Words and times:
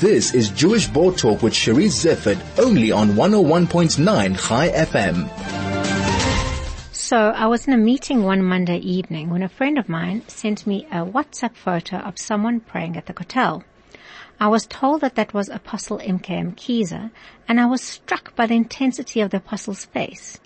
This 0.00 0.32
is 0.32 0.48
Jewish 0.48 0.86
Board 0.86 1.18
Talk 1.18 1.42
with 1.42 1.52
Charisse 1.52 2.06
Zeifert, 2.06 2.40
only 2.58 2.90
on 2.90 3.10
101.9 3.10 4.48
Chai 4.48 4.68
FM. 4.70 5.28
So 6.90 7.18
I 7.18 7.46
was 7.48 7.68
in 7.68 7.74
a 7.74 7.76
meeting 7.76 8.22
one 8.22 8.42
Monday 8.42 8.78
evening 8.78 9.28
when 9.28 9.42
a 9.42 9.48
friend 9.50 9.76
of 9.76 9.90
mine 9.90 10.26
sent 10.26 10.66
me 10.66 10.86
a 10.90 11.04
WhatsApp 11.04 11.54
photo 11.54 11.98
of 11.98 12.18
someone 12.18 12.60
praying 12.60 12.96
at 12.96 13.04
the 13.04 13.12
hotel. 13.12 13.62
I 14.40 14.48
was 14.48 14.64
told 14.64 15.02
that 15.02 15.16
that 15.16 15.34
was 15.34 15.50
Apostle 15.50 16.00
M.K. 16.02 16.34
Mkhize, 16.34 17.10
and 17.46 17.60
I 17.60 17.66
was 17.66 17.82
struck 17.82 18.34
by 18.34 18.46
the 18.46 18.54
intensity 18.54 19.20
of 19.20 19.28
the 19.28 19.36
Apostle's 19.36 19.84
face. 19.84 20.40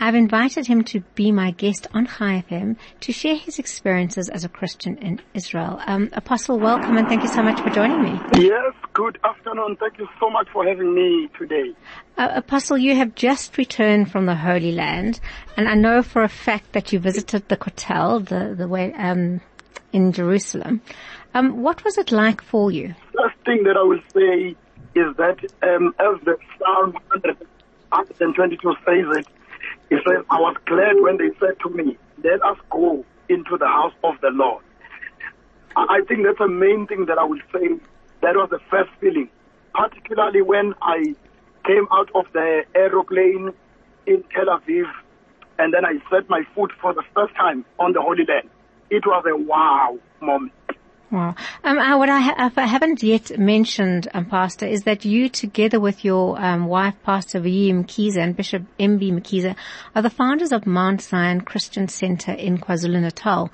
I've 0.00 0.14
invited 0.14 0.66
him 0.66 0.84
to 0.84 1.00
be 1.14 1.32
my 1.32 1.50
guest 1.50 1.86
on 1.92 2.06
Chai 2.06 2.44
FM 2.48 2.76
to 3.00 3.12
share 3.12 3.36
his 3.36 3.58
experiences 3.58 4.28
as 4.28 4.44
a 4.44 4.48
Christian 4.48 4.96
in 4.98 5.20
Israel. 5.34 5.80
Um, 5.86 6.10
Apostle, 6.12 6.58
welcome 6.58 6.96
and 6.96 7.08
thank 7.08 7.22
you 7.22 7.28
so 7.28 7.42
much 7.42 7.60
for 7.60 7.70
joining 7.70 8.02
me. 8.02 8.20
Yes, 8.34 8.74
good 8.92 9.18
afternoon. 9.24 9.76
Thank 9.80 9.98
you 9.98 10.08
so 10.20 10.30
much 10.30 10.48
for 10.52 10.66
having 10.66 10.94
me 10.94 11.28
today. 11.38 11.72
Uh, 12.16 12.28
Apostle, 12.36 12.78
you 12.78 12.94
have 12.94 13.14
just 13.14 13.58
returned 13.58 14.10
from 14.10 14.26
the 14.26 14.34
Holy 14.34 14.72
Land, 14.72 15.20
and 15.56 15.68
I 15.68 15.74
know 15.74 16.02
for 16.02 16.22
a 16.22 16.28
fact 16.28 16.72
that 16.72 16.92
you 16.92 16.98
visited 16.98 17.48
the 17.48 17.56
Kotel, 17.56 18.26
the 18.26 18.54
the 18.54 18.68
way 18.68 18.92
um, 18.94 19.40
in 19.92 20.12
Jerusalem. 20.12 20.80
Um, 21.34 21.62
what 21.62 21.84
was 21.84 21.98
it 21.98 22.10
like 22.10 22.42
for 22.42 22.70
you? 22.70 22.94
First 23.16 23.36
thing 23.44 23.64
that 23.64 23.76
I 23.76 23.82
will 23.82 24.00
say 24.14 24.56
is 24.94 25.16
that 25.16 25.38
um, 25.62 25.94
as 25.98 26.20
the 26.24 26.36
Psalm 26.58 26.92
122 27.90 28.74
says 28.84 29.16
it, 29.18 29.26
he 29.88 29.96
says, 29.96 30.24
I 30.30 30.40
was 30.40 30.56
glad 30.66 31.00
when 31.00 31.16
they 31.16 31.30
said 31.40 31.58
to 31.62 31.70
me, 31.70 31.96
let 32.22 32.42
us 32.42 32.58
go 32.70 33.04
into 33.28 33.56
the 33.58 33.66
house 33.66 33.94
of 34.04 34.14
the 34.20 34.30
Lord. 34.30 34.62
I 35.76 36.00
think 36.08 36.24
that's 36.24 36.38
the 36.38 36.48
main 36.48 36.86
thing 36.86 37.06
that 37.06 37.18
I 37.18 37.24
would 37.24 37.42
say. 37.52 37.68
That 38.20 38.34
was 38.34 38.48
the 38.50 38.58
first 38.70 38.90
feeling, 39.00 39.30
particularly 39.74 40.42
when 40.42 40.74
I 40.82 41.14
came 41.64 41.86
out 41.92 42.10
of 42.14 42.24
the 42.32 42.62
aeroplane 42.74 43.52
in 44.06 44.24
Tel 44.34 44.46
Aviv 44.46 44.90
and 45.58 45.72
then 45.72 45.84
I 45.84 45.94
set 46.10 46.28
my 46.28 46.42
foot 46.54 46.72
for 46.80 46.94
the 46.94 47.02
first 47.14 47.34
time 47.34 47.64
on 47.78 47.92
the 47.92 48.00
Holy 48.00 48.24
Land. 48.24 48.48
It 48.90 49.06
was 49.06 49.24
a 49.28 49.36
wow 49.36 49.98
moment. 50.20 50.52
Wow. 51.10 51.34
Um, 51.64 51.78
uh, 51.78 51.96
what 51.96 52.10
I, 52.10 52.20
ha- 52.20 52.52
I, 52.54 52.66
haven't 52.66 53.02
yet 53.02 53.38
mentioned, 53.38 54.08
um, 54.12 54.26
Pastor, 54.26 54.66
is 54.66 54.82
that 54.82 55.06
you, 55.06 55.30
together 55.30 55.80
with 55.80 56.04
your 56.04 56.38
um, 56.38 56.66
wife, 56.66 56.94
Pastor 57.02 57.40
V. 57.40 57.72
Mkhize 57.72 58.18
and 58.18 58.36
Bishop 58.36 58.64
M.B. 58.78 59.12
Mkhize, 59.12 59.56
are 59.94 60.02
the 60.02 60.10
founders 60.10 60.52
of 60.52 60.66
Mount 60.66 61.00
Zion 61.00 61.40
Christian 61.40 61.88
Center 61.88 62.32
in 62.32 62.58
KwaZulu-Natal. 62.58 63.50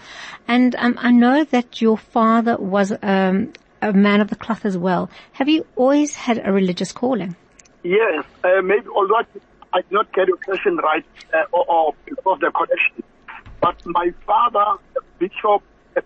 And 0.49 0.75
um, 0.75 0.97
I 0.99 1.13
know 1.13 1.45
that 1.45 1.81
your 1.81 1.97
father 1.97 2.57
was 2.57 2.93
um, 3.03 3.53
a 3.81 3.93
man 3.93 4.21
of 4.21 4.31
the 4.31 4.37
cloth 4.37 4.65
as 4.65 4.77
well. 4.77 5.09
Have 5.33 5.49
you 5.49 5.65
always 5.77 6.17
had 6.17 6.45
a 6.45 6.53
religious 6.53 6.91
calling? 6.91 7.37
Yes. 7.85 8.25
Uh, 8.43 8.63
maybe, 8.63 8.89
although 8.89 9.23
I 9.73 9.83
did 9.83 9.93
not 9.93 10.13
get 10.13 10.27
your 10.27 10.39
question 10.39 10.77
right 10.79 11.05
uh, 11.33 11.45
or, 11.53 11.71
or 11.71 11.95
because 12.05 12.25
of 12.27 12.41
the 12.41 12.51
connection, 12.51 13.05
but 13.61 13.77
my 13.87 14.13
father, 14.27 14.81
Bishop 15.21 15.63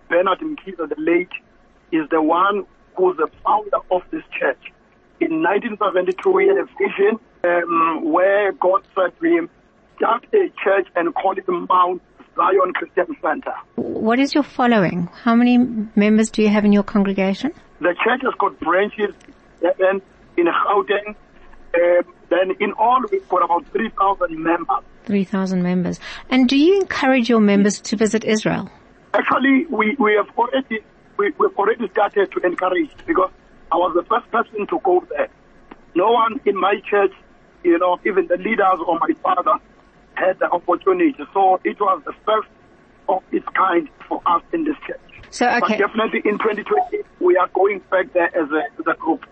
Bernard 0.09 0.41
Mkhize, 0.41 0.77
the 0.77 0.95
late, 0.99 1.31
is 1.93 2.09
the 2.11 2.23
one 2.23 2.67
who's 2.97 3.17
the 3.17 3.29
founder 3.45 3.79
of 3.91 4.03
this 4.11 4.23
church. 4.39 4.73
In 5.21 5.43
1972, 5.43 6.31
we 6.31 6.49
had 6.49 6.59
a 6.59 6.67
vision 6.79 7.19
um, 7.45 8.13
where 8.13 8.53
God 8.53 8.83
said 8.95 9.19
to 9.21 9.27
him, 9.27 9.51
start 9.97 10.25
a 10.33 10.51
church 10.63 10.87
and 10.95 11.15
call 11.15 11.37
it 11.37 11.45
Mount 11.49 12.03
Zion 12.37 12.73
Christian 12.75 13.17
Center. 13.21 13.55
What 13.77 14.19
is 14.19 14.35
your 14.35 14.45
following? 14.45 15.09
How 15.23 15.35
many 15.35 15.59
members 15.97 16.31
do 16.31 16.43
you 16.43 16.49
have 16.49 16.65
in 16.65 16.73
your 16.73 16.85
congregation? 16.85 17.53
The 17.81 17.95
church 18.05 18.23
has 18.23 18.35
got 18.39 18.59
branches 18.61 19.15
in, 19.63 20.03
in 20.37 20.47
Gauteng. 20.47 21.15
Um, 21.75 22.15
then 22.31 22.53
in 22.61 22.73
all, 22.73 23.03
we've 23.11 23.29
got 23.29 23.45
about 23.45 23.67
3,000 23.73 24.43
members. 24.43 24.85
3,000 25.07 25.63
members. 25.63 25.99
And 26.31 26.49
do 26.49 26.57
you 26.57 26.81
encourage 26.81 27.29
your 27.29 27.41
members 27.41 27.81
to 27.81 27.97
visit 27.97 28.25
Israel? 28.25 28.71
Actually, 29.15 29.67
we, 29.67 29.97
we 29.99 30.15
have 30.15 30.29
already 30.37 30.85
we, 31.19 31.33
we've 31.39 31.57
already 31.59 31.89
started 31.89 32.31
to 32.33 32.47
encourage 32.47 32.91
because 33.07 33.31
I 33.71 33.77
was 33.77 33.95
the 33.95 34.05
first 34.05 34.31
person 34.31 34.67
to 34.69 34.81
go 34.83 35.05
there. 35.11 35.29
No 35.95 36.13
one 36.13 36.41
in 36.47 36.57
my 36.57 36.81
church, 36.89 37.13
you 37.65 37.79
know, 37.79 37.99
even 38.07 38.29
the 38.29 38.37
leaders 38.37 38.79
or 38.87 38.99
my 39.01 39.11
father 39.23 39.59
had 40.15 40.39
the 40.39 40.51
opportunity. 40.51 41.15
So 41.35 41.61
it 41.65 41.79
was 41.81 42.03
the 42.05 42.15
first 42.25 42.49
of 43.09 43.23
its 43.33 43.47
kind 43.55 43.89
for 44.09 44.23
us 44.27 44.43
in 44.53 44.65
this 44.65 44.77
church. 44.87 45.01
So 45.31 45.47
okay. 45.47 45.61
But 45.61 45.79
definitely 45.79 46.23
in 46.25 46.39
2020, 46.39 47.03
we 47.21 47.37
are 47.37 47.49
going 47.49 47.81
back 47.91 48.13
there 48.13 48.35
as 48.35 48.51
a, 48.51 48.63
as 48.81 48.87
a 48.87 48.95
group. 48.95 49.27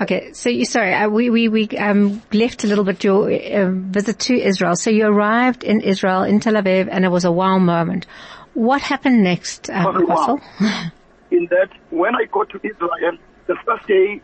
Okay, 0.00 0.32
so 0.32 0.48
you 0.48 0.64
sorry, 0.64 0.94
uh, 0.94 1.08
we 1.08 1.30
we 1.30 1.48
we 1.48 1.68
um, 1.78 2.22
left 2.32 2.64
a 2.64 2.66
little 2.66 2.82
bit 2.82 3.04
your 3.04 3.30
uh, 3.30 3.70
visit 3.70 4.18
to 4.20 4.34
Israel. 4.34 4.74
So 4.74 4.90
you 4.90 5.06
arrived 5.06 5.62
in 5.62 5.80
Israel 5.80 6.22
in 6.24 6.40
Tel 6.40 6.54
Aviv, 6.54 6.88
and 6.90 7.04
it 7.04 7.08
was 7.08 7.24
a 7.24 7.30
wow 7.30 7.58
moment. 7.58 8.06
What 8.54 8.82
happened 8.82 9.22
next, 9.22 9.70
uh, 9.70 9.92
Apostle? 9.94 10.40
in 11.30 11.46
that, 11.50 11.70
when 11.90 12.14
I 12.14 12.24
got 12.26 12.50
to 12.50 12.60
Israel, 12.62 13.16
the 13.46 13.56
first 13.66 13.86
day 13.86 14.20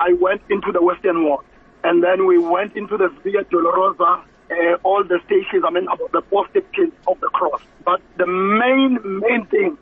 I 0.00 0.12
went 0.14 0.42
into 0.50 0.72
the 0.72 0.82
Western 0.82 1.24
Wall, 1.24 1.44
and 1.84 2.02
then 2.02 2.26
we 2.26 2.38
went 2.38 2.76
into 2.76 2.96
the 2.96 3.08
Via 3.22 3.44
Dolorosa, 3.44 4.24
uh, 4.50 4.76
all 4.82 5.04
the 5.04 5.18
stations, 5.26 5.64
I 5.66 5.70
mean, 5.70 5.84
about 5.84 6.12
the 6.12 6.22
four 6.28 6.48
stations 6.50 6.92
of 7.06 7.20
the 7.20 7.28
cross. 7.28 7.62
But 7.84 8.00
the 8.18 8.26
main, 8.26 8.98
main 9.20 9.46
thing 9.46 9.78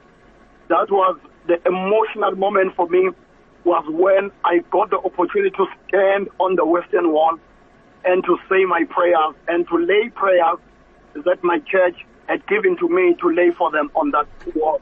that 0.69 0.91
was 0.91 1.19
the 1.47 1.57
emotional 1.67 2.37
moment 2.37 2.77
for 2.77 2.89
me 2.89 3.11
was 3.65 3.85
when 3.89 4.31
I 4.45 4.59
got 4.71 4.91
the 4.91 4.99
opportunity 4.99 5.51
to 5.57 5.67
stand 5.89 6.29
on 6.39 6.57
the 6.57 6.65
Western 6.65 7.13
Wall 7.13 7.39
and 8.05 8.25
to 8.25 8.39
say 8.49 8.65
my 8.65 8.85
prayers 8.89 9.35
and 9.49 9.67
to 9.69 9.77
lay 9.77 10.09
prayers 10.11 10.59
that 11.15 11.43
my 11.43 11.59
church 11.59 11.97
had 12.31 12.47
given 12.47 12.77
to 12.77 12.89
me 12.89 13.17
to 13.21 13.29
lay 13.29 13.51
for 13.59 13.71
them 13.73 13.91
on 13.97 14.13
that 14.13 14.27
wall. 14.55 14.81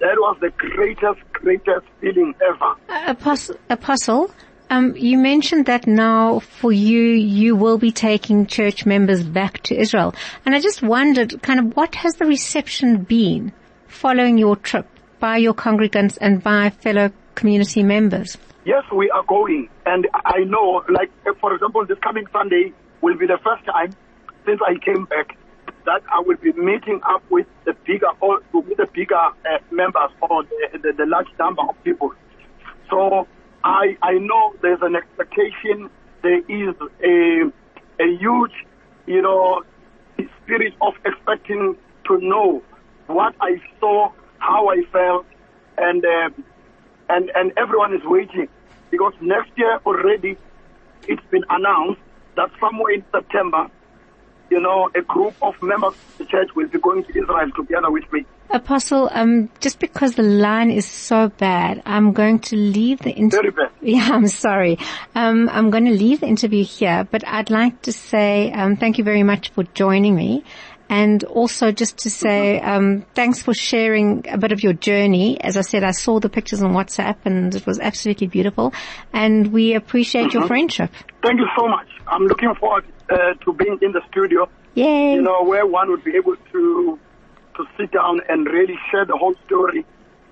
That 0.00 0.16
was 0.16 0.36
the 0.40 0.50
greatest, 0.50 1.20
greatest 1.32 1.86
feeling 2.00 2.34
ever. 2.44 3.10
Apostle, 3.10 3.56
Apostle 3.70 4.30
um, 4.70 4.94
you 4.96 5.16
mentioned 5.16 5.66
that 5.66 5.86
now 5.86 6.40
for 6.40 6.72
you, 6.72 7.00
you 7.00 7.56
will 7.56 7.78
be 7.78 7.90
taking 7.90 8.46
church 8.46 8.84
members 8.84 9.22
back 9.22 9.62
to 9.62 9.78
Israel. 9.78 10.14
And 10.44 10.54
I 10.54 10.60
just 10.60 10.82
wondered 10.82 11.40
kind 11.42 11.60
of 11.60 11.76
what 11.76 11.94
has 11.94 12.16
the 12.16 12.26
reception 12.26 13.04
been 13.04 13.52
following 13.86 14.36
your 14.36 14.56
trip 14.56 14.86
by 15.20 15.38
your 15.38 15.54
congregants 15.54 16.18
and 16.20 16.42
by 16.42 16.70
fellow 16.70 17.10
community 17.34 17.82
members? 17.82 18.36
Yes, 18.64 18.82
we 18.92 19.08
are 19.10 19.22
going. 19.22 19.68
And 19.86 20.06
I 20.12 20.40
know, 20.40 20.84
like, 20.90 21.10
for 21.40 21.54
example, 21.54 21.86
this 21.86 21.98
coming 22.00 22.26
Sunday 22.32 22.72
will 23.00 23.16
be 23.16 23.26
the 23.26 23.38
first 23.42 23.64
time 23.64 23.94
since 24.44 24.60
I 24.66 24.74
came 24.84 25.06
back 25.06 25.38
that 25.88 26.02
I 26.12 26.20
will 26.20 26.36
be 26.36 26.52
meeting 26.52 27.00
up 27.08 27.22
with 27.30 27.46
the 27.64 27.72
bigger 27.86 28.08
with 28.20 28.76
the 28.76 28.86
bigger 28.92 29.16
uh, 29.16 29.58
members 29.70 30.10
or 30.20 30.44
the, 30.44 30.78
the, 30.82 30.92
the, 30.92 31.06
large 31.06 31.28
number 31.38 31.62
of 31.62 31.82
people. 31.82 32.12
So 32.90 33.26
I 33.64 33.96
I 34.02 34.12
know 34.18 34.54
there's 34.60 34.82
an 34.82 34.96
expectation. 34.96 35.88
There 36.22 36.40
is 36.40 36.74
a 37.02 37.50
a 38.04 38.08
huge, 38.18 38.52
you 39.06 39.22
know, 39.22 39.64
spirit 40.42 40.74
of 40.82 40.92
expecting 41.06 41.74
to 42.06 42.18
know 42.18 42.62
what 43.06 43.34
I 43.40 43.52
saw, 43.80 44.12
how 44.40 44.68
I 44.68 44.82
felt, 44.92 45.24
and 45.78 46.04
uh, 46.04 46.28
and 47.08 47.30
and 47.34 47.52
everyone 47.56 47.94
is 47.94 48.04
waiting 48.04 48.48
because 48.90 49.14
next 49.22 49.52
year 49.56 49.80
already 49.86 50.36
it's 51.06 51.26
been 51.30 51.44
announced 51.48 52.02
that 52.36 52.50
somewhere 52.60 52.92
in 52.92 53.04
September 53.10 53.70
you 54.50 54.60
know, 54.60 54.90
a 54.94 55.02
group 55.02 55.34
of 55.42 55.54
members 55.62 55.94
of 55.94 56.18
the 56.18 56.24
church 56.24 56.48
will 56.54 56.68
be 56.68 56.78
going 56.78 57.04
to 57.04 57.10
Israel 57.10 57.50
together 57.56 57.90
with 57.90 58.10
me. 58.12 58.24
Apostle, 58.50 59.10
um, 59.12 59.50
just 59.60 59.78
because 59.78 60.14
the 60.14 60.22
line 60.22 60.70
is 60.70 60.86
so 60.86 61.28
bad, 61.28 61.82
I'm 61.84 62.12
going 62.12 62.38
to 62.40 62.56
leave 62.56 63.00
the 63.00 63.10
interview. 63.10 63.50
Very 63.50 63.68
bad. 63.68 63.72
Yeah, 63.82 64.08
I'm 64.10 64.26
sorry. 64.26 64.78
Um, 65.14 65.48
I'm 65.50 65.70
going 65.70 65.84
to 65.84 65.92
leave 65.92 66.20
the 66.20 66.26
interview 66.26 66.64
here, 66.64 67.06
but 67.10 67.26
I'd 67.26 67.50
like 67.50 67.82
to 67.82 67.92
say 67.92 68.50
um, 68.52 68.76
thank 68.76 68.98
you 68.98 69.04
very 69.04 69.22
much 69.22 69.50
for 69.50 69.64
joining 69.64 70.14
me. 70.14 70.44
And 70.88 71.22
also 71.24 71.70
just 71.70 71.98
to 71.98 72.10
say, 72.10 72.60
um, 72.60 73.04
thanks 73.14 73.42
for 73.42 73.52
sharing 73.52 74.24
a 74.28 74.38
bit 74.38 74.52
of 74.52 74.62
your 74.62 74.72
journey. 74.72 75.40
As 75.40 75.56
I 75.56 75.60
said, 75.60 75.84
I 75.84 75.90
saw 75.90 76.18
the 76.18 76.30
pictures 76.30 76.62
on 76.62 76.72
WhatsApp 76.72 77.16
and 77.24 77.54
it 77.54 77.66
was 77.66 77.78
absolutely 77.78 78.26
beautiful. 78.26 78.72
And 79.12 79.52
we 79.52 79.74
appreciate 79.74 80.28
mm-hmm. 80.28 80.38
your 80.38 80.46
friendship. 80.46 80.90
Thank 81.22 81.40
you 81.40 81.48
so 81.58 81.68
much. 81.68 81.88
I'm 82.06 82.24
looking 82.24 82.54
forward 82.54 82.84
uh, 83.10 83.34
to 83.44 83.52
being 83.52 83.78
in 83.82 83.92
the 83.92 84.00
studio. 84.10 84.48
Yay. 84.74 85.14
You 85.14 85.22
know, 85.22 85.42
where 85.44 85.66
one 85.66 85.90
would 85.90 86.04
be 86.04 86.16
able 86.16 86.36
to 86.52 86.98
to 87.56 87.64
sit 87.76 87.90
down 87.90 88.20
and 88.28 88.46
really 88.46 88.78
share 88.90 89.04
the 89.04 89.16
whole 89.16 89.34
story 89.44 89.84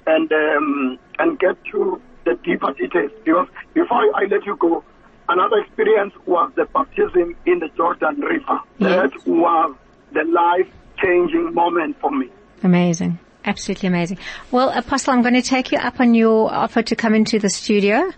and 0.06 0.30
um, 0.32 0.98
and 1.18 1.38
get 1.38 1.56
to 1.72 2.00
the 2.24 2.34
deeper 2.44 2.72
details. 2.72 3.10
Because 3.24 3.48
before 3.74 4.04
I 4.14 4.24
let 4.30 4.46
you 4.46 4.56
go, 4.56 4.84
another 5.28 5.58
experience 5.58 6.14
was 6.24 6.52
the 6.54 6.66
baptism 6.66 7.36
in 7.46 7.58
the 7.58 7.68
Jordan 7.76 8.20
River. 8.20 8.60
Yes. 8.78 9.10
That 9.12 9.26
was 9.26 9.74
the 10.16 10.24
life-changing 10.32 11.54
moment 11.54 12.00
for 12.00 12.10
me. 12.10 12.30
Amazing. 12.62 13.18
Absolutely 13.44 13.88
amazing. 13.88 14.18
Well, 14.50 14.70
Apostle, 14.70 15.12
I'm 15.12 15.22
going 15.22 15.34
to 15.34 15.42
take 15.42 15.70
you 15.70 15.78
up 15.78 16.00
on 16.00 16.14
your 16.14 16.52
offer 16.52 16.82
to 16.82 16.96
come 16.96 17.14
into 17.14 17.38
the 17.38 17.50
studio 17.50 18.10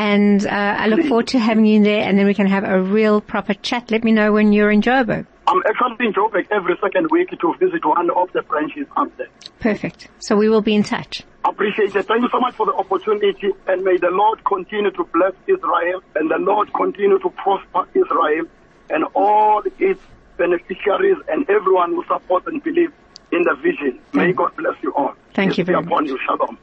And 0.00 0.46
uh, 0.46 0.50
I 0.50 0.86
look 0.86 1.04
forward 1.06 1.28
to 1.28 1.38
having 1.38 1.66
you 1.66 1.82
there 1.84 2.08
and 2.08 2.18
then 2.18 2.24
we 2.24 2.32
can 2.32 2.46
have 2.46 2.64
a 2.64 2.80
real 2.80 3.20
proper 3.20 3.52
chat. 3.52 3.90
Let 3.90 4.02
me 4.02 4.12
know 4.12 4.32
when 4.32 4.50
you're 4.52 4.70
in 4.70 4.80
Joburg. 4.80 5.26
I'm 5.46 5.62
actually 5.68 6.06
in 6.06 6.14
Joburg 6.14 6.46
every 6.50 6.76
second 6.80 7.08
week 7.10 7.28
to 7.38 7.54
visit 7.58 7.84
one 7.84 8.08
of 8.10 8.32
the 8.32 8.40
branches 8.40 8.86
up 8.96 9.14
there. 9.18 9.28
Perfect. 9.58 10.08
So 10.20 10.36
we 10.36 10.48
will 10.48 10.62
be 10.62 10.74
in 10.74 10.84
touch. 10.84 11.22
Appreciate 11.44 11.94
it. 11.94 12.06
Thank 12.06 12.22
you 12.22 12.30
so 12.30 12.40
much 12.40 12.54
for 12.54 12.64
the 12.64 12.72
opportunity 12.72 13.50
and 13.66 13.84
may 13.84 13.98
the 13.98 14.08
Lord 14.10 14.42
continue 14.44 14.90
to 14.90 15.04
bless 15.04 15.34
Israel 15.46 16.02
and 16.14 16.30
the 16.30 16.38
Lord 16.38 16.72
continue 16.72 17.18
to 17.18 17.30
prosper 17.30 17.86
Israel 17.94 18.46
and 18.88 19.04
all 19.14 19.62
its 19.78 20.00
beneficiaries 20.40 21.18
and 21.28 21.48
everyone 21.50 21.90
who 21.90 22.02
supports 22.08 22.46
and 22.46 22.62
believes 22.62 22.92
in 23.30 23.44
the 23.44 23.54
vision. 23.62 24.00
May 24.14 24.32
God 24.32 24.56
bless 24.56 24.74
you 24.82 24.92
all. 24.96 25.12
Thank 25.34 25.58
you 25.58 25.64
very 25.64 25.82
much. 25.82 26.06
you. 26.06 26.18
Shalom. 26.26 26.58